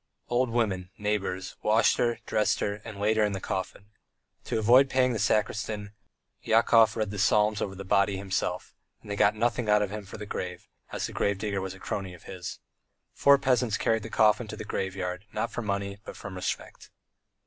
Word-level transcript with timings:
Old 0.29 0.49
women, 0.49 0.89
neighbours, 0.97 1.57
washed 1.61 1.97
her, 1.97 2.17
dressed 2.25 2.59
her, 2.59 2.81
and 2.83 2.99
laid 2.99 3.17
her 3.17 3.23
in 3.23 3.33
the 3.33 3.39
coffin. 3.39 3.91
To 4.45 4.57
avoid 4.57 4.89
paying 4.89 5.13
the 5.13 5.19
sacristan, 5.19 5.91
Yakov 6.41 6.97
read 6.97 7.11
the 7.11 7.19
psalms 7.19 7.61
over 7.61 7.75
the 7.75 7.85
body 7.85 8.17
himself, 8.17 8.73
and 9.03 9.11
they 9.11 9.15
got 9.15 9.35
nothing 9.35 9.69
out 9.69 9.83
of 9.83 9.91
him 9.91 10.03
for 10.07 10.17
the 10.17 10.25
grave, 10.25 10.67
as 10.91 11.05
the 11.05 11.13
grave 11.13 11.37
digger 11.37 11.61
was 11.61 11.75
a 11.75 11.79
crony 11.79 12.15
of 12.15 12.23
his. 12.23 12.57
Four 13.13 13.37
peasants 13.37 13.77
carried 13.77 14.01
the 14.01 14.09
coffin 14.09 14.47
to 14.47 14.57
the 14.57 14.65
graveyard, 14.65 15.25
not 15.33 15.51
for 15.51 15.61
money, 15.61 15.99
but 16.03 16.17
from 16.17 16.33
respect. 16.33 16.89